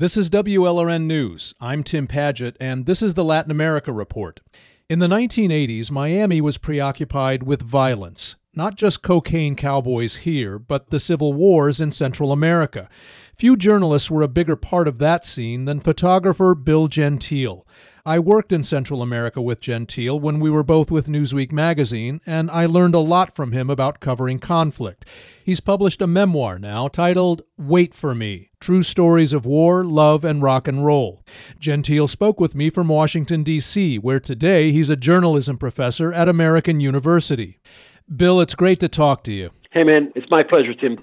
This 0.00 0.16
is 0.16 0.30
WLRN 0.30 1.06
News. 1.06 1.56
I'm 1.60 1.82
Tim 1.82 2.06
Padgett, 2.06 2.54
and 2.60 2.86
this 2.86 3.02
is 3.02 3.14
the 3.14 3.24
Latin 3.24 3.50
America 3.50 3.90
Report. 3.92 4.38
In 4.88 5.00
the 5.00 5.08
1980s, 5.08 5.90
Miami 5.90 6.40
was 6.40 6.56
preoccupied 6.56 7.42
with 7.42 7.62
violence, 7.62 8.36
not 8.54 8.76
just 8.76 9.02
cocaine 9.02 9.56
cowboys 9.56 10.14
here, 10.14 10.56
but 10.56 10.90
the 10.90 11.00
civil 11.00 11.32
wars 11.32 11.80
in 11.80 11.90
Central 11.90 12.30
America. 12.30 12.88
Few 13.36 13.56
journalists 13.56 14.08
were 14.08 14.22
a 14.22 14.28
bigger 14.28 14.54
part 14.54 14.86
of 14.86 14.98
that 14.98 15.24
scene 15.24 15.64
than 15.64 15.80
photographer 15.80 16.54
Bill 16.54 16.86
Gentile. 16.86 17.66
I 18.06 18.18
worked 18.18 18.52
in 18.52 18.62
Central 18.62 19.02
America 19.02 19.40
with 19.40 19.60
Gentile 19.60 20.18
when 20.18 20.40
we 20.40 20.50
were 20.50 20.62
both 20.62 20.90
with 20.90 21.08
Newsweek 21.08 21.52
magazine, 21.52 22.20
and 22.26 22.50
I 22.50 22.66
learned 22.66 22.94
a 22.94 23.00
lot 23.00 23.34
from 23.34 23.52
him 23.52 23.68
about 23.68 24.00
covering 24.00 24.38
conflict. 24.38 25.04
He's 25.44 25.60
published 25.60 26.02
a 26.02 26.06
memoir 26.06 26.58
now 26.58 26.88
titled 26.88 27.42
Wait 27.56 27.94
for 27.94 28.14
Me 28.14 28.50
True 28.60 28.82
Stories 28.82 29.32
of 29.32 29.46
War, 29.46 29.84
Love, 29.84 30.24
and 30.24 30.42
Rock 30.42 30.68
and 30.68 30.84
Roll. 30.84 31.24
Gentile 31.58 32.06
spoke 32.06 32.40
with 32.40 32.54
me 32.54 32.70
from 32.70 32.88
Washington, 32.88 33.42
D.C., 33.42 33.98
where 33.98 34.20
today 34.20 34.72
he's 34.72 34.90
a 34.90 34.96
journalism 34.96 35.58
professor 35.58 36.12
at 36.12 36.28
American 36.28 36.80
University. 36.80 37.58
Bill, 38.14 38.40
it's 38.40 38.54
great 38.54 38.80
to 38.80 38.88
talk 38.88 39.22
to 39.24 39.32
you. 39.32 39.50
Hey, 39.70 39.84
man, 39.84 40.12
it's 40.14 40.30
my 40.30 40.42
pleasure, 40.42 40.74
Tim. 40.74 40.98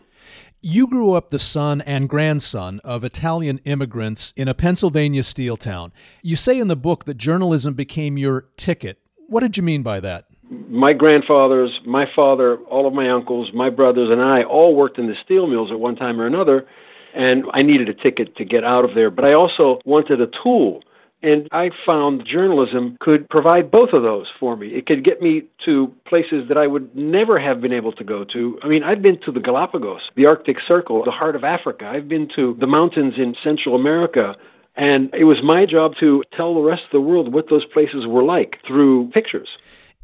You 0.67 0.87
grew 0.87 1.13
up 1.13 1.29
the 1.29 1.37
son 1.37 1.81
and 1.81 2.09
grandson 2.09 2.81
of 2.83 3.03
Italian 3.03 3.59
immigrants 3.65 4.33
in 4.35 4.47
a 4.47 4.55
Pennsylvania 4.55 5.21
steel 5.21 5.57
town. 5.57 5.93
You 6.23 6.35
say 6.35 6.59
in 6.59 6.69
the 6.69 6.75
book 6.75 7.05
that 7.05 7.19
journalism 7.19 7.75
became 7.75 8.17
your 8.17 8.47
ticket. 8.57 8.97
What 9.27 9.41
did 9.41 9.57
you 9.57 9.61
mean 9.61 9.83
by 9.83 9.99
that? 9.99 10.25
My 10.49 10.91
grandfathers, 10.91 11.69
my 11.85 12.07
father, 12.15 12.57
all 12.57 12.87
of 12.87 12.93
my 12.93 13.11
uncles, 13.11 13.51
my 13.53 13.69
brothers, 13.69 14.09
and 14.09 14.23
I 14.23 14.41
all 14.41 14.73
worked 14.73 14.97
in 14.97 15.05
the 15.05 15.13
steel 15.23 15.45
mills 15.45 15.69
at 15.71 15.79
one 15.79 15.95
time 15.95 16.19
or 16.19 16.25
another, 16.25 16.65
and 17.13 17.43
I 17.53 17.61
needed 17.61 17.87
a 17.87 17.93
ticket 17.93 18.35
to 18.37 18.43
get 18.43 18.63
out 18.63 18.85
of 18.85 18.95
there. 18.95 19.11
But 19.11 19.25
I 19.25 19.33
also 19.33 19.81
wanted 19.85 20.19
a 20.19 20.31
tool 20.41 20.81
and 21.25 21.47
I 21.51 21.71
found 21.85 22.23
journalism 22.25 22.97
could 22.99 23.27
provide 23.29 23.71
both 23.71 23.93
of 23.93 24.03
those 24.03 24.27
for 24.39 24.55
me. 24.55 24.67
It 24.67 24.85
could 24.85 25.03
get 25.03 25.23
me 25.23 25.43
to 25.65 25.91
places 26.05 26.47
that 26.49 26.57
I 26.57 26.67
would 26.67 26.95
never 26.95 27.39
have 27.39 27.61
been 27.61 27.73
able 27.73 27.91
to 27.93 28.03
go 28.03 28.23
to. 28.25 28.59
I 28.61 28.67
mean, 28.67 28.83
I've 28.83 29.01
been 29.01 29.19
to 29.21 29.31
the 29.31 29.39
Galapagos, 29.39 30.01
the 30.15 30.27
Arctic 30.27 30.57
Circle, 30.67 31.03
the 31.03 31.11
heart 31.11 31.35
of 31.35 31.43
Africa. 31.43 31.87
I've 31.87 32.07
been 32.07 32.29
to 32.35 32.55
the 32.59 32.67
mountains 32.67 33.15
in 33.17 33.35
Central 33.43 33.75
America. 33.75 34.35
And 34.75 35.13
it 35.15 35.23
was 35.23 35.41
my 35.41 35.65
job 35.65 35.93
to 35.99 36.23
tell 36.35 36.53
the 36.53 36.61
rest 36.61 36.83
of 36.83 36.91
the 36.91 37.01
world 37.01 37.33
what 37.33 37.49
those 37.49 37.65
places 37.65 38.05
were 38.05 38.23
like 38.23 38.59
through 38.67 39.09
pictures. 39.09 39.49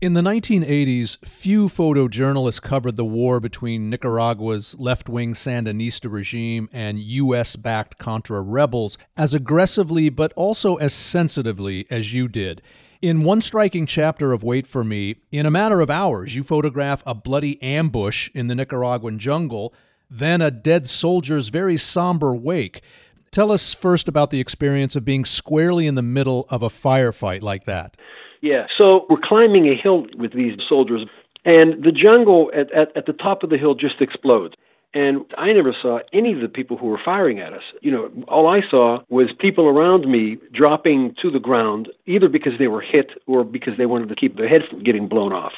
In 0.01 0.13
the 0.15 0.21
1980s, 0.21 1.23
few 1.23 1.67
photojournalists 1.67 2.59
covered 2.59 2.95
the 2.95 3.05
war 3.05 3.39
between 3.39 3.91
Nicaragua's 3.91 4.75
left 4.79 5.07
wing 5.07 5.35
Sandinista 5.35 6.11
regime 6.11 6.69
and 6.73 6.97
U.S. 6.97 7.55
backed 7.55 7.99
Contra 7.99 8.41
rebels 8.41 8.97
as 9.15 9.35
aggressively 9.35 10.09
but 10.09 10.33
also 10.33 10.77
as 10.77 10.91
sensitively 10.91 11.85
as 11.91 12.15
you 12.15 12.27
did. 12.27 12.63
In 13.03 13.21
one 13.21 13.41
striking 13.41 13.85
chapter 13.85 14.33
of 14.33 14.41
Wait 14.41 14.65
for 14.65 14.83
Me, 14.83 15.17
in 15.31 15.45
a 15.45 15.51
matter 15.51 15.81
of 15.81 15.91
hours, 15.91 16.35
you 16.35 16.43
photograph 16.43 17.03
a 17.05 17.13
bloody 17.13 17.61
ambush 17.61 18.31
in 18.33 18.47
the 18.47 18.55
Nicaraguan 18.55 19.19
jungle, 19.19 19.71
then 20.09 20.41
a 20.41 20.49
dead 20.49 20.89
soldier's 20.89 21.49
very 21.49 21.77
somber 21.77 22.33
wake. 22.33 22.81
Tell 23.29 23.51
us 23.51 23.75
first 23.75 24.07
about 24.07 24.31
the 24.31 24.39
experience 24.39 24.95
of 24.95 25.05
being 25.05 25.25
squarely 25.25 25.85
in 25.85 25.93
the 25.93 26.01
middle 26.01 26.47
of 26.49 26.63
a 26.63 26.69
firefight 26.69 27.43
like 27.43 27.65
that. 27.65 27.95
Yeah. 28.41 28.67
So 28.77 29.05
we're 29.09 29.19
climbing 29.23 29.67
a 29.67 29.75
hill 29.75 30.07
with 30.17 30.33
these 30.33 30.57
soldiers, 30.67 31.05
and 31.45 31.83
the 31.83 31.91
jungle 31.91 32.51
at, 32.53 32.71
at, 32.71 32.95
at 32.97 33.05
the 33.05 33.13
top 33.13 33.43
of 33.43 33.49
the 33.49 33.57
hill 33.57 33.75
just 33.75 34.01
explodes. 34.01 34.55
And 34.93 35.23
I 35.37 35.53
never 35.53 35.73
saw 35.79 35.99
any 36.11 36.33
of 36.33 36.41
the 36.41 36.49
people 36.49 36.75
who 36.75 36.87
were 36.87 36.99
firing 37.03 37.39
at 37.39 37.53
us. 37.53 37.63
You 37.81 37.91
know, 37.91 38.11
all 38.27 38.47
I 38.47 38.61
saw 38.69 38.99
was 39.09 39.29
people 39.39 39.67
around 39.67 40.05
me 40.05 40.37
dropping 40.51 41.15
to 41.21 41.31
the 41.31 41.39
ground, 41.39 41.87
either 42.07 42.27
because 42.27 42.53
they 42.59 42.67
were 42.67 42.81
hit 42.81 43.11
or 43.25 43.45
because 43.45 43.77
they 43.77 43.85
wanted 43.85 44.09
to 44.09 44.15
keep 44.15 44.35
their 44.35 44.49
head 44.49 44.63
from 44.69 44.83
getting 44.83 45.07
blown 45.07 45.31
off. 45.31 45.53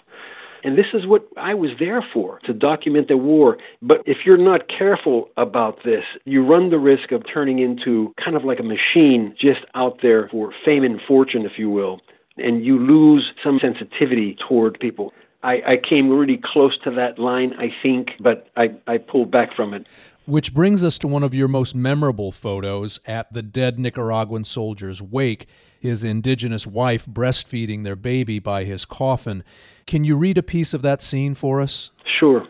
And 0.63 0.77
this 0.77 0.85
is 0.93 1.07
what 1.07 1.27
I 1.35 1.55
was 1.55 1.71
there 1.79 2.05
for, 2.13 2.39
to 2.45 2.53
document 2.53 3.07
the 3.07 3.17
war. 3.17 3.57
But 3.81 4.03
if 4.05 4.19
you're 4.23 4.37
not 4.37 4.69
careful 4.69 5.29
about 5.35 5.83
this, 5.83 6.03
you 6.25 6.45
run 6.45 6.69
the 6.69 6.79
risk 6.79 7.11
of 7.11 7.23
turning 7.31 7.59
into 7.59 8.13
kind 8.23 8.37
of 8.37 8.45
like 8.45 8.59
a 8.59 8.63
machine 8.63 9.35
just 9.37 9.61
out 9.73 9.97
there 10.01 10.29
for 10.29 10.53
fame 10.63 10.83
and 10.83 11.01
fortune, 11.01 11.43
if 11.45 11.57
you 11.57 11.69
will 11.69 11.99
and 12.37 12.65
you 12.65 12.79
lose 12.79 13.31
some 13.43 13.59
sensitivity 13.59 14.37
toward 14.47 14.79
people. 14.79 15.13
I, 15.43 15.61
I 15.67 15.77
came 15.77 16.09
really 16.09 16.39
close 16.41 16.77
to 16.83 16.91
that 16.91 17.19
line, 17.19 17.53
I 17.59 17.69
think, 17.81 18.11
but 18.19 18.47
I, 18.55 18.73
I 18.87 18.97
pulled 18.97 19.29
back 19.29 19.55
from 19.55 19.73
it. 19.73 19.85
Which 20.25 20.53
brings 20.53 20.85
us 20.85 20.97
to 20.99 21.07
one 21.07 21.21
of 21.21 21.33
your 21.33 21.49
most 21.49 21.75
memorable 21.75 22.31
photos 22.31 22.97
at 23.05 23.33
the 23.33 23.41
dead 23.41 23.77
Nicaraguan 23.77 24.45
soldier's 24.45 25.01
wake, 25.01 25.47
his 25.81 26.01
indigenous 26.01 26.65
wife 26.65 27.05
breastfeeding 27.05 27.83
their 27.83 27.97
baby 27.97 28.39
by 28.39 28.63
his 28.63 28.85
coffin. 28.85 29.43
Can 29.85 30.05
you 30.05 30.15
read 30.15 30.37
a 30.37 30.43
piece 30.43 30.73
of 30.73 30.81
that 30.81 31.01
scene 31.01 31.35
for 31.35 31.59
us? 31.59 31.91
Sure. 32.19 32.47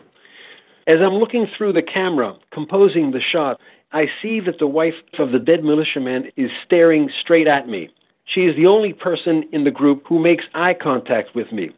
As 0.86 0.98
I'm 1.00 1.14
looking 1.14 1.48
through 1.58 1.72
the 1.72 1.82
camera, 1.82 2.36
composing 2.52 3.10
the 3.10 3.20
shot, 3.20 3.58
I 3.92 4.06
see 4.22 4.38
that 4.40 4.60
the 4.60 4.68
wife 4.68 4.94
of 5.18 5.32
the 5.32 5.40
dead 5.40 5.64
militiaman 5.64 6.30
is 6.36 6.50
staring 6.64 7.10
straight 7.22 7.48
at 7.48 7.68
me. 7.68 7.90
She 8.24 8.42
is 8.42 8.56
the 8.56 8.66
only 8.66 8.92
person 8.92 9.44
in 9.52 9.64
the 9.64 9.70
group 9.70 10.04
who 10.06 10.18
makes 10.18 10.44
eye 10.54 10.74
contact 10.74 11.34
with 11.34 11.52
me. 11.52 11.70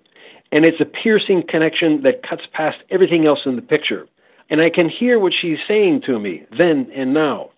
And 0.52 0.64
it's 0.64 0.80
a 0.80 0.84
piercing 0.84 1.42
connection 1.48 2.02
that 2.02 2.22
cuts 2.22 2.44
past 2.52 2.78
everything 2.90 3.26
else 3.26 3.40
in 3.44 3.56
the 3.56 3.62
picture. 3.62 4.06
And 4.48 4.60
I 4.60 4.70
can 4.70 4.88
hear 4.88 5.18
what 5.18 5.32
she's 5.34 5.58
saying 5.66 6.02
to 6.06 6.20
me 6.20 6.44
then 6.56 6.88
and 6.94 7.12
now. 7.12 7.50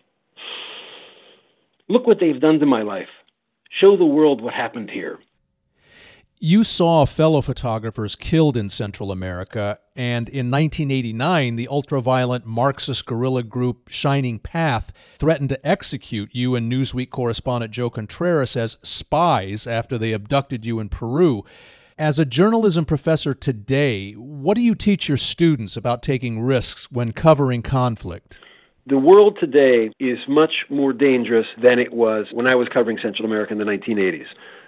Look 1.88 2.06
what 2.06 2.18
they've 2.20 2.40
done 2.40 2.58
to 2.60 2.66
my 2.66 2.82
life. 2.82 3.08
Show 3.70 3.96
the 3.96 4.06
world 4.06 4.40
what 4.40 4.54
happened 4.54 4.90
here. 4.90 5.18
You 6.40 6.62
saw 6.62 7.04
fellow 7.04 7.40
photographers 7.40 8.14
killed 8.14 8.56
in 8.56 8.68
Central 8.68 9.10
America, 9.10 9.80
and 9.96 10.28
in 10.28 10.52
1989, 10.52 11.56
the 11.56 11.66
ultraviolent 11.68 12.44
Marxist 12.44 13.06
guerrilla 13.06 13.42
group 13.42 13.88
Shining 13.88 14.38
Path 14.38 14.92
threatened 15.18 15.48
to 15.48 15.66
execute 15.66 16.32
you 16.32 16.54
and 16.54 16.70
Newsweek 16.70 17.10
correspondent 17.10 17.72
Joe 17.72 17.90
Contreras 17.90 18.56
as 18.56 18.76
spies 18.84 19.66
after 19.66 19.98
they 19.98 20.12
abducted 20.12 20.64
you 20.64 20.78
in 20.78 20.88
Peru. 20.88 21.42
As 21.98 22.20
a 22.20 22.24
journalism 22.24 22.84
professor 22.84 23.34
today, 23.34 24.12
what 24.12 24.54
do 24.54 24.60
you 24.60 24.76
teach 24.76 25.08
your 25.08 25.16
students 25.16 25.76
about 25.76 26.04
taking 26.04 26.40
risks 26.40 26.88
when 26.92 27.10
covering 27.10 27.62
conflict? 27.62 28.38
The 28.88 28.96
world 28.96 29.36
today 29.38 29.90
is 30.00 30.18
much 30.26 30.64
more 30.70 30.94
dangerous 30.94 31.46
than 31.62 31.78
it 31.78 31.92
was 31.92 32.28
when 32.32 32.46
I 32.46 32.54
was 32.54 32.68
covering 32.72 32.98
Central 33.02 33.26
America 33.26 33.52
in 33.52 33.58
the 33.58 33.64
1980s. 33.66 34.24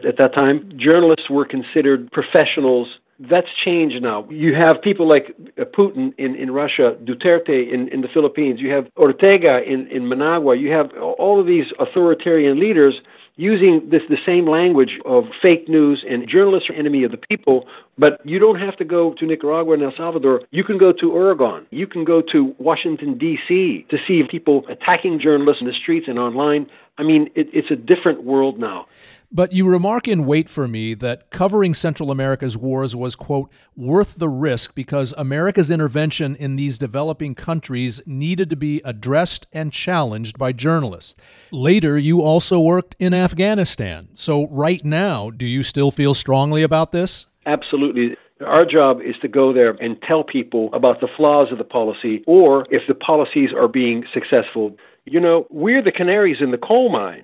At 0.07 0.19
that 0.19 0.35
time, 0.35 0.71
journalists 0.77 1.31
were 1.31 1.47
considered 1.47 2.13
professionals. 2.13 2.89
That's 3.19 3.47
changed 3.65 4.03
now. 4.03 4.29
You 4.29 4.55
have 4.57 4.83
people 4.83 5.09
like 5.09 5.35
uh, 5.59 5.65
Putin 5.65 6.13
in, 6.19 6.35
in 6.35 6.51
Russia, 6.51 6.99
Duterte 7.03 7.73
in, 7.73 7.89
in 7.89 8.03
the 8.03 8.09
Philippines, 8.13 8.61
you 8.61 8.71
have 8.73 8.89
Ortega 8.99 9.63
in, 9.63 9.87
in 9.87 10.07
Managua, 10.07 10.55
you 10.55 10.71
have 10.71 10.91
all 11.01 11.41
of 11.41 11.47
these 11.47 11.67
authoritarian 11.79 12.61
leaders 12.61 13.01
using 13.41 13.89
this 13.91 14.03
the 14.11 14.19
same 14.27 14.47
language 14.47 14.99
of 15.07 15.25
fake 15.41 15.67
news 15.67 16.05
and 16.09 16.29
journalists 16.29 16.69
are 16.69 16.75
enemy 16.75 17.05
of 17.05 17.11
the 17.11 17.17
people 17.17 17.67
but 17.97 18.21
you 18.25 18.39
don't 18.39 18.61
have 18.61 18.77
to 18.77 18.85
go 18.85 19.15
to 19.15 19.25
Nicaragua 19.25 19.75
and 19.75 19.83
El 19.83 19.95
Salvador 19.97 20.43
you 20.51 20.63
can 20.63 20.77
go 20.77 20.93
to 20.93 21.11
Oregon 21.11 21.67
you 21.71 21.87
can 21.87 22.05
go 22.05 22.21
to 22.21 22.55
Washington 22.59 23.17
D.C. 23.17 23.87
to 23.89 23.97
see 24.07 24.23
people 24.31 24.65
attacking 24.69 25.21
journalists 25.21 25.63
in 25.63 25.67
the 25.67 25.73
streets 25.73 26.07
and 26.07 26.19
online 26.19 26.67
I 26.99 27.03
mean 27.03 27.31
it, 27.35 27.49
it's 27.55 27.71
a 27.71 27.77
different 27.77 28.25
world 28.25 28.59
now 28.59 28.87
but 29.33 29.53
you 29.53 29.69
remark 29.69 30.09
in 30.09 30.27
Wait 30.27 30.49
for 30.49 30.67
Me 30.67 30.93
that 30.95 31.31
covering 31.31 31.73
Central 31.73 32.11
America's 32.11 32.57
wars 32.57 32.97
was, 32.97 33.15
quote, 33.15 33.49
worth 33.77 34.17
the 34.17 34.29
risk 34.29 34.75
because 34.75 35.15
America's 35.17 35.71
intervention 35.71 36.35
in 36.35 36.57
these 36.57 36.79
developing 36.79 37.37
countries 37.37 38.01
needed 38.07 38.51
to 38.51 38.57
be 38.57 38.83
addressed 38.85 39.47
and 39.53 39.73
challenged 39.73 40.37
by 40.37 40.51
journalists. 40.51 41.15
Later, 41.53 41.97
you 41.97 42.23
also 42.23 42.59
worked 42.59 42.97
in 42.99 43.15
Afghanistan. 43.31 44.09
So, 44.15 44.49
right 44.49 44.85
now, 44.85 45.31
do 45.31 45.47
you 45.47 45.63
still 45.63 45.93
feel 45.93 46.15
strongly 46.15 46.65
about 46.65 46.91
this? 46.91 47.27
Absolutely. 47.47 48.17
Our 48.45 48.65
job 48.65 49.01
is 49.01 49.15
to 49.23 49.29
go 49.29 49.53
there 49.53 49.71
and 49.81 49.97
tell 50.03 50.25
people 50.25 50.69
about 50.73 51.01
the 51.01 51.09
flaws 51.17 51.53
of 51.53 51.59
the 51.59 51.65
policy 51.65 52.25
or 52.27 52.67
if 52.71 52.83
the 52.89 52.95
policies 52.95 53.51
are 53.57 53.69
being 53.69 54.05
successful. 54.13 54.77
You 55.05 55.21
know, 55.21 55.47
we're 55.49 55.83
the 55.83 55.93
canaries 55.93 56.39
in 56.41 56.51
the 56.51 56.59
coal 56.59 56.91
mine. 56.91 57.23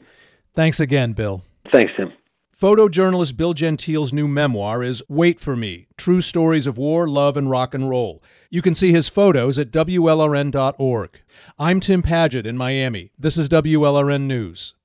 Thanks 0.55 0.79
again, 0.79 1.13
Bill. 1.13 1.43
Thanks, 1.73 1.93
Tim. 1.97 2.13
Photojournalist 2.57 3.37
Bill 3.37 3.53
Gentile's 3.53 4.13
new 4.13 4.29
memoir 4.29 4.83
is 4.83 5.03
Wait 5.09 5.41
for 5.41 5.57
Me 5.57 5.89
True 5.97 6.21
Stories 6.21 6.67
of 6.67 6.79
War, 6.79 7.09
Love, 7.09 7.37
and 7.37 7.51
Rock 7.51 7.75
and 7.75 7.91
Roll. 7.91 8.23
You 8.49 8.63
can 8.63 8.75
see 8.75 8.93
his 8.93 9.09
photos 9.09 9.59
at 9.59 9.73
WLRN.org. 9.73 11.11
I'm 11.59 11.81
Tim 11.81 12.03
Padgett 12.03 12.47
in 12.47 12.57
Miami. 12.57 13.11
This 13.19 13.37
is 13.37 13.49
WLRN 13.49 14.23
News. 14.23 14.77